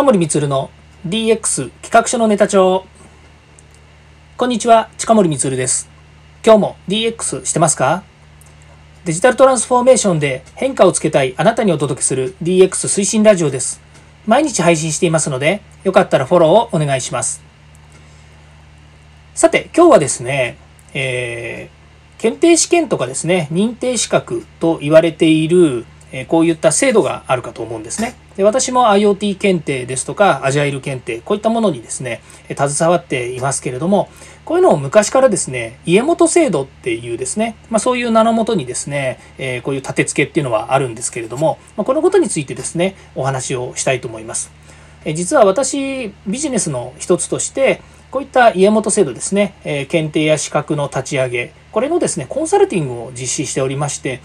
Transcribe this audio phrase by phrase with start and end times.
[0.00, 0.70] 近森光の
[1.06, 2.86] DX 企画書のネタ帳。
[4.38, 5.90] こんにちは近森光です。
[6.42, 8.02] 今日も DX してますか？
[9.04, 13.82] デジタルトランスフォーメーションで変化をつけたいあなたにお届けする DX 推進ラジオです。
[14.26, 17.42] 毎日配信していますのでよかったらフォローをお願いします。
[19.34, 20.56] さて今日はですね、
[20.94, 28.16] えー、検定試験とかですね認定資格と言われているえこういった制度があるかと思うんですね。
[28.36, 34.08] で私も IoT 検定ですとか、アジャイル検定、こういったものにですね、携わっていますけれども、
[34.44, 44.50] こういうのを昔からですね、家元制度っていうですね、まあ、そういう名のもとにですね、えこういう立て付けっていうのはあるんですけれども、ま、このことについてですね、お話をしたいと思います。
[45.04, 54.20] え実は私、ビジネスの一つとして、こういった家元制度ですね、え検定や資格の立ち上げ、これのですね、コンサルティングを実施しておりまして、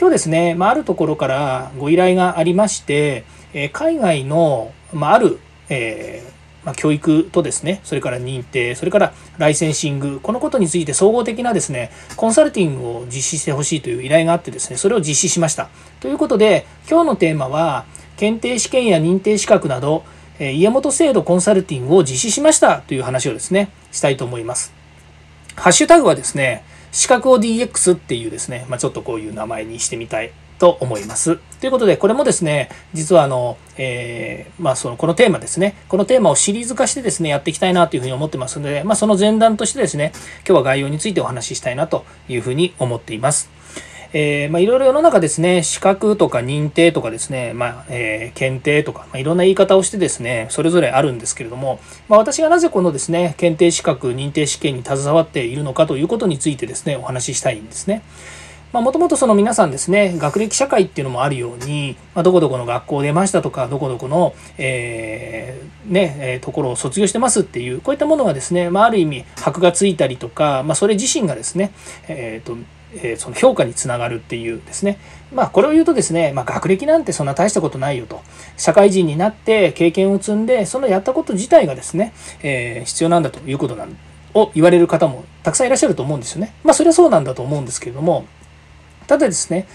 [0.00, 15.68] 今日ですね、まあ、あるところからご依頼がありまして、え海外の、まあ、ある、えー、まあ、教育とですね、それから認定、それからライセンシング、このことについて総合的なですね、コンサルティングを実施してほしいという依頼があってですね、それを実施しました。
[15.98, 17.84] ということで、今日のテーマは、
[18.16, 20.04] 検定試験や認定資格など、
[20.38, 24.72] え家元制度コンサルティングを実施しましたという話をですね、したいと思います。
[25.56, 26.62] ハッシュタグはですね、
[26.98, 31.36] 資格を DX っていうですね、まあ、ちょっとこういう名前にしてみたいと思います。
[31.36, 43.48] ということで、これもですね、実はあの、えー、まあその、このテーマですね、このテーマをシリーズ化してですね、やっていきたいなというふうに思ってますので、まあその前段としてですね、今日は概要についてお話ししたいなというふうに思っています。
[44.12, 51.78] えー、まあ、いろいろ世の中ですね、資格とか認定とかですね、まあ、えー、検定とか、まあ、いろんな言い方をしてですね、それぞれあるんですけれども、
[52.08, 58.02] まあ、私がなぜこのですね、検定資格、認定試験に携わっているのかということについてですね、お話ししたいんですね。
[58.72, 71.72] もともとその皆さんですね、学歴社会っていうのもあるように、まあ、どこどこの学校出ましたとか、どこどこの、えー、ね、えー、ところを卒業してますっていう、こういったものがですね、まあ、ある意味、箔がついたりとか、まあ、それ自身がですね、
[72.08, 72.58] えっ、ー、と、
[72.94, 74.98] えその評価につながるっていうですね。
[75.32, 78.22] まあこれを言うとですね、まあ学歴なんてそんな大したことないよと。
[78.56, 82.12] 社会人になって経験を積んで、そのやったこと自体がですね、
[82.42, 83.96] えー、必要なんだということなん
[84.34, 86.54] を言われる方もたくさんいらっしゃると思うんですよね。
[86.64, 88.26] まあそれはそうなんだと思うんですけれども、
[89.06, 89.66] ただですね、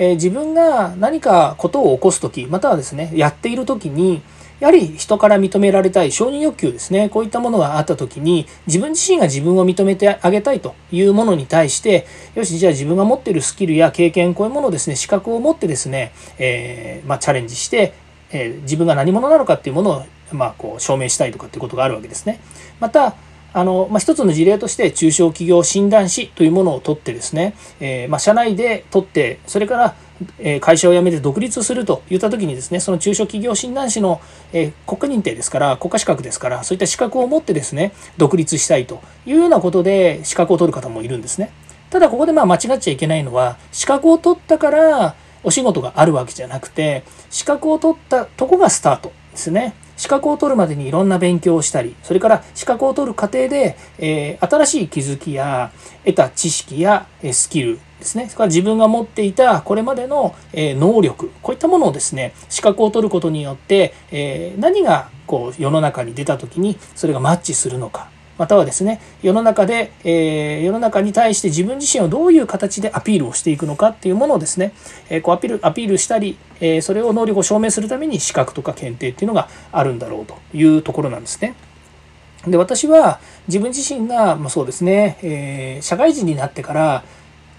[0.00, 4.22] えー、自分が何かことを起こす時、またはですね、やっている時に、
[4.58, 7.10] やはり人から認められたい承認欲求ですね。
[7.10, 17.92] こういったものがあった時に、自分自身が自分を認めてあげたいというものに対して、よし、じゃあ自分が持っているスキルや経験、こういうものをですね、資格を持ってですね、えー、まあ、チャレンジして、
[18.32, 22.40] えー、自分が何者なのかっていうものを、まあ、こう証明したいとかっていうことがあるわけですね。
[22.80, 23.16] また、
[23.52, 29.94] あの、まあ、一つの事例として中小企業診断士というものを取ってですね、えー、まあ、社内で取って、それから
[30.60, 34.20] 会社を辞めて独立するといった時にですね、その中小企業診断士の
[34.52, 34.72] 国
[35.12, 41.52] 家認定ですから、国家資格ですから、そういった資格を持ってですね、独立したいというようなことで資格を取る方もいるんですね。
[41.88, 49.74] ただここでまあ間違っちゃいけないのは、資格を取ったからお仕事があるわけじゃなくて、資格を取ったとこがスタートですね。
[50.00, 55.72] 資格を取るまでにいろんな勉強をしたり、それから資格を取る過程で、えー、新しい気づきや
[56.06, 58.24] 得た知識やえスキルですね。
[58.24, 68.08] それから自分が持っていたこれまでのえ能力、こういったものをですね、資格を取ることによって、え、何がこう世の中に出た時にそれがマッチするのか。
[68.40, 74.72] またはですね、世の中で、えー、世の中に対して自分自身をどういう形でアピールをしていくのかっていうものをですね、
[75.10, 81.54] えー、こうアピール、アピールしたり、えー、それを能力を証明するために資格とか検定っていうのがあるんだろうというところなんですね。
[82.46, 87.04] で、私は自分自身が、まあ、そうですね、え、社会人になってから、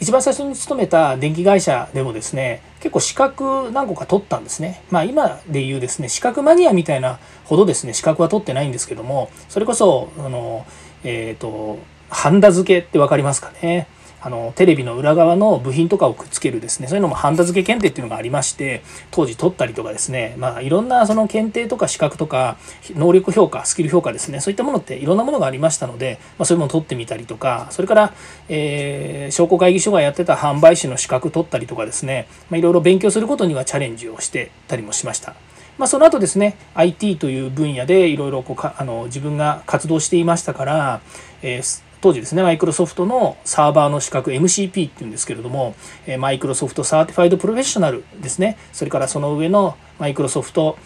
[0.00, 4.82] 一番最初に勤めた電気会社でもですね、結構資格何個か取ったんですね。
[4.90, 10.64] まあ今で言うですね、資格マニアみたいなほどですね、資格は取ってないんですけども、それこそ、あの、
[11.02, 11.78] えっ、ー、と、
[12.10, 13.88] ハンダ付けって分かりますかね。
[14.20, 22.56] あのテレビの裏側の部品とかをくっつけるですねそういうのもハンダ付け検定っていうのがありまして当時取ったりとかですねまあいろんなその検定とか資格とか
[22.90, 28.12] 能力評価スキル評価ですねそういったものっていろんなものがありましたので、まあ、そういうものを取ってみたりとかそれから、
[28.48, 35.34] えー、商工会議所がやってた販売士の資格取ったりとかですね、まあ、いろいろ勉強することにはチャレンジをしてたりもしました。
[35.78, 38.44] まあ、その後ですね IT という分野でいろいろ
[38.76, 41.00] あの自分が活動していましたから、
[41.40, 45.74] えー当時ですね、マイクロソフトのサーバーの資格 MCP っていうんですけれども、
[46.18, 50.78] Microsoft Certified Professional ですね、それからその上の Microsoft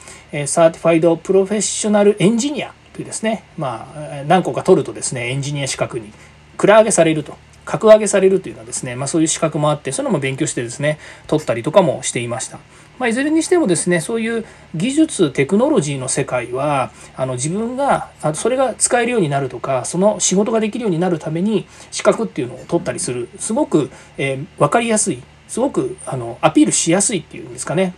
[0.46, 6.12] Certified Professional Engineer というですね、まあ、何個か取るとですね、エンジニア資格に
[6.56, 7.36] 格上げされると。
[7.64, 12.58] 格上げされるというのはですね、まあ、そういう資格もあってそういうのも勉強してですね取ったりとかもしていました。
[12.98, 14.44] まあ、いずれにしてもですねそういう
[14.74, 23.28] 技術テクノロジーの世界はあの自分がそれが使えるようになるとかその仕事ができるようになるために資格っていうのを取ったりする。
[23.38, 25.22] すごく、えー、分かりやすい。
[25.48, 27.94] すごくあのアピールしやすいっていうんですかね。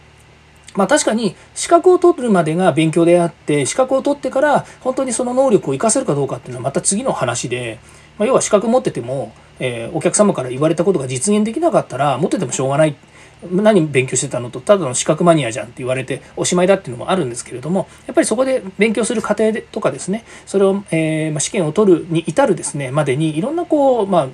[0.75, 7.78] まあ確かに資格を取るまでが勉強であって資格を取ってから本当にその能力を活かせるかどうかっていうのはまた次の話で、
[8.19, 12.96] まあ、要は資格持ってても、えー、お客様から言われたことが実現できなかったら持っててもしょうがない。
[13.50, 24.28] 何勉強してたのとただの資格マニアじゃんって言われておしまいだっていうのもあるんですけれどもやっぱりそこで勉強する過程とかですねそれを、えーま、試験を取るに至るですねまでにいろんなこうまあ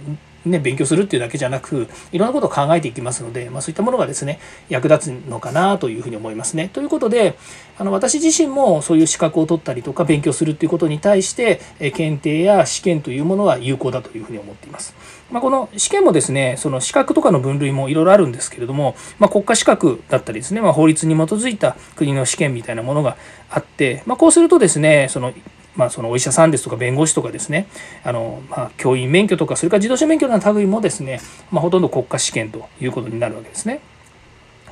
[0.44, 6.70] ね、勉強するっていうだけじゃなくいろんなことを考えていきますので、まあ、そういったものがですね役立つのかなというふうに思いますね。
[6.72, 7.36] ということで
[7.78, 14.94] あの私自身もそういう資格を取ったりとか勉強するっていうことに対してえ検定や試験というものは有効だというふうに思っています。
[15.30, 23.16] まあ、この試験もですねその資格とかの分類もいろいろあるんですけれども、まあ、国家資格だったりですね、まあ、法律に基づいた国の試験みたいなものが
[23.48, 25.32] あって、まあ、こうするとですねその
[25.76, 27.66] まあ、そのお医者さんですとか弁護士とかですね
[28.04, 31.20] あの、まあ、教員免許とかそれから自動車免許の類もですね、
[31.50, 33.80] まあ、ほとんど国家試験ということになるわけですね。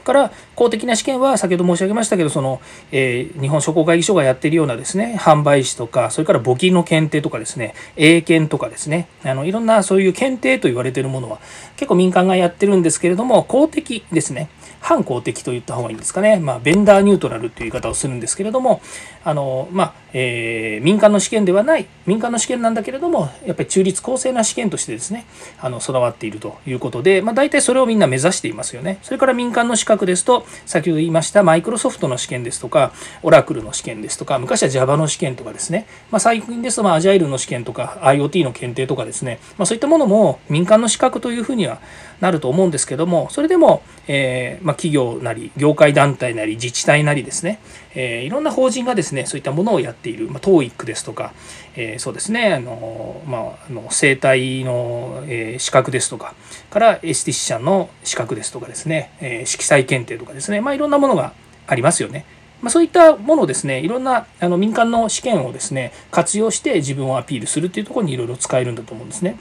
[0.08, 11.38] から公的な試験は先ほど申し上げましたけどその、えー、日本商工会議所がやっているようなですね販売士とかそれから募金の検定とかですね英検とかですねあのいろんなそういう検定と言われているものは
[11.76, 14.48] 結構民間がやってるんですけれども公的ですね
[14.80, 18.80] 反公的と言った方がいいんですかね、まあ、ベンダーニュートラルという言い方をするんですけれども
[19.24, 25.26] あの、まあえー、民間の試験ではない民間の試験なんだけれどもやっぱり中立公正な試験としてですね
[25.60, 28.98] あの備わっているということで、まあ、大体それをみんな目指していますよね。
[29.02, 32.92] それから民間の資格ですと先ほど言いましたマイクロソフトの試験ですとか
[33.22, 41.80] オラクルの試験ですとか昔は Java の試験とかですね、まあ、最近ですとまあアジャイルの試験とか IoT の検定とかですね、まあ、そういったものも民間の資格というふうには
[42.20, 47.58] なると思うんですけどもそれでも、えー、まあ、企業なり業界団体なり自治体なりですね、
[47.94, 51.32] えー、いろんな法人がですねそういったものをやっている、まあ、TOEIC ですとか、
[51.74, 52.52] えー、そうですね。
[52.52, 56.34] あの、まあ、あの生体の、え資格ですとか
[56.68, 61.32] からエスティシャンの資格ですとかですね、え色彩検定とかですね、まあ、いろんなものが
[61.66, 62.26] ありますよね。
[62.60, 69.38] まあ、そういったものをですねいろんなあの民間の試験をですね活用して自分をアピールするっていうところにいろいろ使えるんだと思うんですね。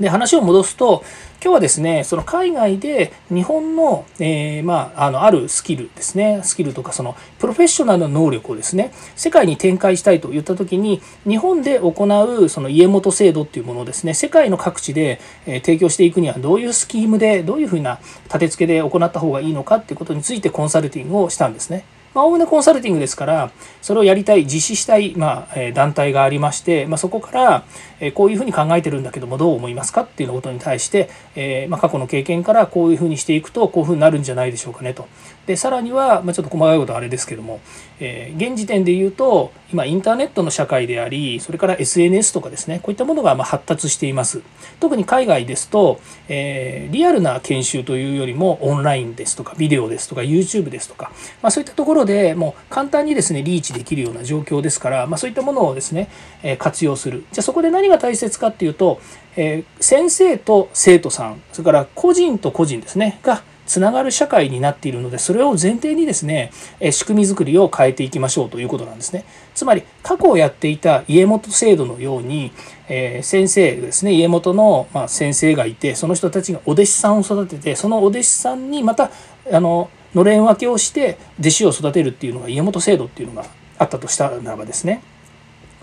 [0.00, 1.04] で話を戻すと
[1.42, 21.84] 今日はですねその海外で日本の,、えー、まあ、あのあるスキルですねスキルとかそのプロフェッショナルの能力をですね世界に展開したいといった時に日本で行うその家元制度っていうものをですね世界の各地で、え提供していくにはどういうスキームでどういうふうな立て付けで行った方がいいのかっていうことについてコンサルティングをしたんですね。
[22.14, 23.50] まあ、おおむねコンサルティングですから、
[23.82, 27.64] それをやりたい、実施したい、まあ、え団体がありまして、まあ、そこから、
[28.00, 35.06] えこういうふうに考えてるんだけども、どう思いますかっていうことに対して、えまあ、過去の経験からこういうふうにしていくと、こういうふうになるんじゃないでしょうかねと。
[35.46, 37.60] で、さらには、まあ、ちょっと細かいことはあれですけども、
[38.00, 44.42] え、現時点で言うと、今、インターネットの社会であり、それから SNS とかですね、こういったものがま発達しています。
[44.80, 51.10] 特に海外ですと、え、リアルな研修というよりも、オンラインですとか、ビデオですとか、YouTube ですとか、
[51.42, 56.08] まあ、そういったところでもう簡単にですね、リーチできるような状況ですから、まあ、そういったものをですね、
[56.42, 57.24] え活用する。
[57.32, 59.00] じゃあそこで何が大切かっていうと、
[59.36, 66.50] え、先生と生徒さん、それから個人と個人ですね、がつながる社会になっているのでそれを前提にですね
[66.90, 69.24] 仕組み作りを変えていきましょうということなんですね
[69.54, 72.52] つまり過去をやっていた家元制度のように、
[72.88, 79.10] えー、先生ですね家元の、ま、先生がいてその人たちがお弟子さんを育ててそのお弟子さんにまた
[79.50, 83.46] あののれん分けをして弟子を育てるっていうのが家元制度っていうのが
[83.78, 85.02] あったとしたならばですね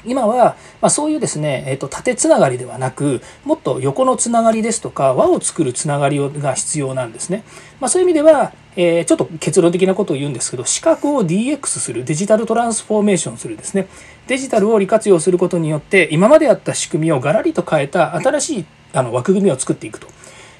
[0.05, 7.43] 今は、まあ、そういうですね、えーと、縦つながりではなくもっと横のつながりですとか輪を作るつながりが必要なんですね。
[7.79, 13.87] まあ、そういう意味では、えー、ちょっと結論的なことを言うんですけど資格を DX するデジタルトランスフォーメーションするですね
[14.27, 20.07] デジタルを利活用することによって今まであった仕組みをガラリと変えた新しいあの枠組みを作っていくと。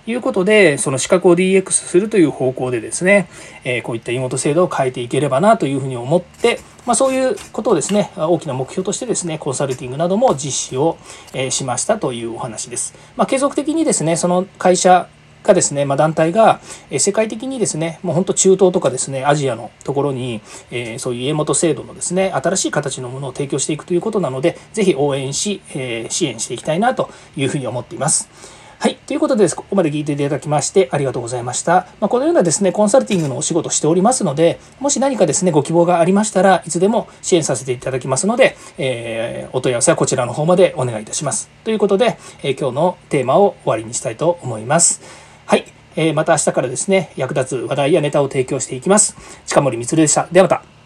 [0.07, 3.29] いうことで、その資格を DX するという方向でですね、
[3.63, 10.97] えー、こういった妹制度を変えていければなというふうに思って、まあ、そういうことをですね、大きな目標としてですね、コンサルティングなども実施を、
[11.33, 12.95] えー、しましたというお話です。
[13.15, 15.07] まあ、継続的にですね、その会社
[15.43, 16.59] がですね、まあ、団体が
[16.97, 28.60] 世界的にですね、もう本当中東とかですね、アジアのところに、えー、そういう家元制度のですね、新しい形のものを提供していくということなので、ぜひ応援し、えー、支援していきたいなというふうに思っています。
[28.81, 28.95] はい。
[28.95, 31.85] ということでここまで聞いていただきましてありがとうございました。
[31.99, 41.51] まあ、このようなですね、コンサルティングのお仕事しておりますので、もし何かですね、ご希望がありましたらいつでも支援させていただきますので、えー、お問い合わせはこちらの方までお願いいたします。
[41.63, 45.03] ということで、えー、今日のテーマを終わりにしたいと思います。
[45.45, 45.65] はい。
[45.95, 49.15] えー、また明日からですね、役立つ話題やネタを提供していきます。
[49.45, 50.27] 近森光でした。
[50.31, 50.80] ではまた。